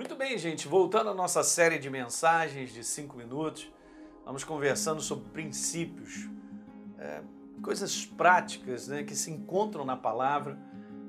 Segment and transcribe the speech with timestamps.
[0.00, 3.70] Muito bem, gente, voltando à nossa série de mensagens de cinco minutos,
[4.24, 6.26] vamos conversando sobre princípios,
[6.98, 7.20] é,
[7.62, 10.58] coisas práticas né, que se encontram na palavra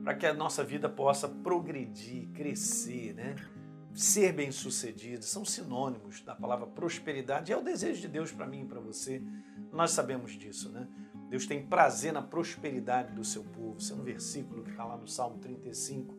[0.04, 3.38] para que a nossa vida possa progredir, crescer, né?
[3.94, 5.24] ser bem sucedido.
[5.24, 7.54] São sinônimos da palavra prosperidade.
[7.54, 9.24] É o desejo de Deus para mim e para você.
[9.72, 10.86] Nós sabemos disso, né?
[11.30, 13.78] Deus tem prazer na prosperidade do seu povo.
[13.78, 16.14] Isso é um versículo que está lá no Salmo 35,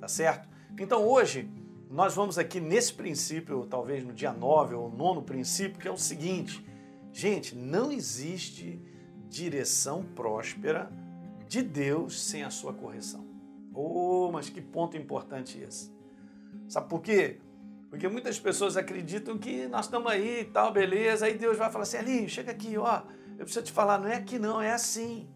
[0.00, 0.48] tá certo?
[0.76, 1.48] Então hoje
[1.90, 5.96] nós vamos aqui nesse princípio, talvez no dia 9 ou nono princípio, que é o
[5.96, 6.64] seguinte:
[7.12, 8.80] gente, não existe
[9.28, 10.90] direção próspera
[11.48, 13.24] de Deus sem a sua correção.
[13.72, 15.92] Oh, mas que ponto importante esse.
[16.68, 17.38] Sabe por quê?
[17.88, 21.84] Porque muitas pessoas acreditam que nós estamos aí e tal, beleza, aí Deus vai falar
[21.84, 23.02] assim, Alinho, chega aqui, ó,
[23.38, 25.28] eu preciso te falar, não é aqui não, é assim.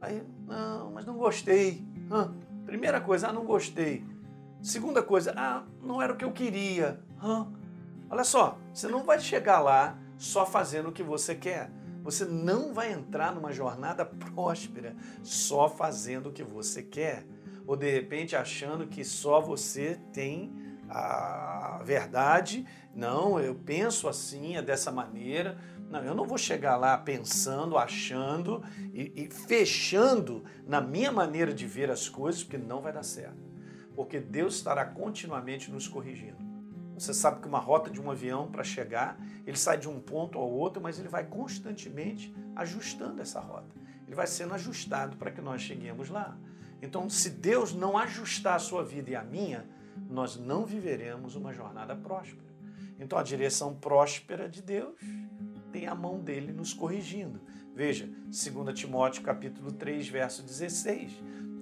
[0.00, 1.84] Aí, não, mas não gostei.
[2.10, 2.34] Hã?
[2.64, 4.04] Primeira coisa, ah, não gostei.
[4.64, 6.98] Segunda coisa, ah, não era o que eu queria.
[7.22, 7.46] Hã?
[8.08, 11.70] Olha só, você não vai chegar lá só fazendo o que você quer.
[12.02, 17.26] Você não vai entrar numa jornada próspera só fazendo o que você quer.
[17.66, 20.54] Ou de repente achando que só você tem
[20.88, 22.66] a verdade.
[22.94, 25.58] Não, eu penso assim, é dessa maneira.
[25.90, 31.66] Não, eu não vou chegar lá pensando, achando e, e fechando na minha maneira de
[31.66, 33.53] ver as coisas, porque não vai dar certo
[33.94, 36.38] porque Deus estará continuamente nos corrigindo.
[36.94, 40.38] Você sabe que uma rota de um avião para chegar, ele sai de um ponto
[40.38, 43.74] ao outro, mas ele vai constantemente ajustando essa rota.
[44.06, 46.36] Ele vai sendo ajustado para que nós cheguemos lá.
[46.80, 49.68] Então, se Deus não ajustar a sua vida e a minha,
[50.08, 52.44] nós não viveremos uma jornada próspera.
[52.98, 54.94] Então, a direção próspera de Deus
[55.72, 57.40] tem a mão dele nos corrigindo.
[57.74, 61.12] Veja, 2 Timóteo capítulo 3, verso 16.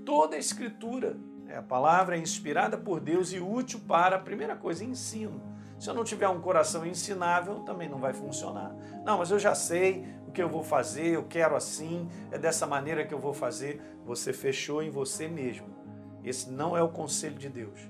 [0.05, 1.17] Toda a escritura
[1.57, 5.41] a palavra é inspirada por Deus e útil para, primeira coisa, ensino.
[5.79, 8.75] Se eu não tiver um coração ensinável, também não vai funcionar.
[9.05, 12.67] Não, mas eu já sei o que eu vou fazer, eu quero assim, é dessa
[12.67, 13.83] maneira que eu vou fazer.
[14.05, 15.67] Você fechou em você mesmo.
[16.25, 17.81] Esse não é o conselho de Deus.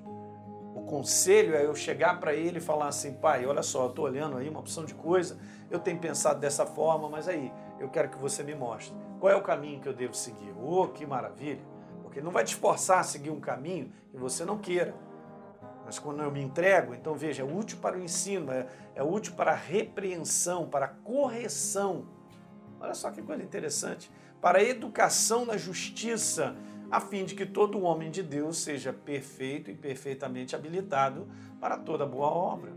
[0.74, 4.06] O conselho é eu chegar para ele e falar assim: pai, olha só, eu estou
[4.06, 5.38] olhando aí uma opção de coisa,
[5.70, 8.96] eu tenho pensado dessa forma, mas aí, eu quero que você me mostre.
[9.20, 10.54] Qual é o caminho que eu devo seguir?
[10.58, 11.60] Oh, que maravilha!
[12.12, 14.94] Porque ele não vai te forçar a seguir um caminho que você não queira.
[15.82, 19.32] Mas quando eu me entrego, então veja, é útil para o ensino, é, é útil
[19.32, 22.06] para a repreensão, para a correção.
[22.78, 24.10] Olha só que coisa interessante.
[24.42, 26.54] Para a educação na justiça,
[26.90, 31.26] a fim de que todo homem de Deus seja perfeito e perfeitamente habilitado
[31.58, 32.74] para toda boa obra.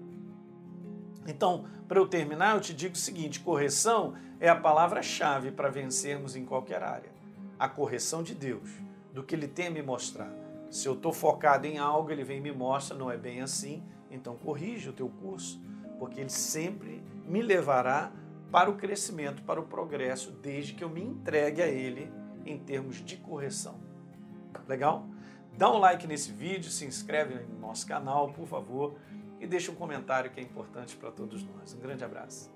[1.28, 6.38] Então, para eu terminar, eu te digo o seguinte: correção é a palavra-chave para vencermos
[6.38, 7.12] em qualquer área.
[7.60, 8.86] A correção de Deus
[9.16, 10.30] do que ele tem a me mostrar.
[10.70, 13.82] Se eu estou focado em algo, ele vem e me mostra, não é bem assim,
[14.12, 15.62] então corrige o teu curso,
[15.98, 18.12] porque ele sempre me levará
[18.52, 22.12] para o crescimento, para o progresso, desde que eu me entregue a ele
[22.46, 23.76] em termos de correção.
[24.68, 25.08] Legal?
[25.58, 28.96] Dá um like nesse vídeo, se inscreve no nosso canal, por favor,
[29.40, 31.74] e deixa um comentário que é importante para todos nós.
[31.74, 32.55] Um grande abraço.